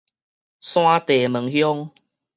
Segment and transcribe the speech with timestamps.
[0.61, 1.91] 山地門鄉